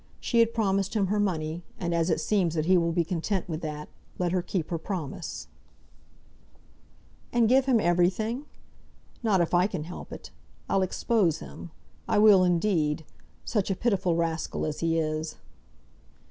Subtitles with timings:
[0.19, 3.47] She had promised him her money, and as it seems that he will be content
[3.47, 5.47] with that, let her keep her promise."
[7.31, 8.45] "And give him everything!
[9.21, 10.31] Not if I can help it.
[10.67, 11.69] I'll expose him.
[12.07, 13.05] I will indeed.
[13.45, 15.35] Such a pitiful rascal as he is!"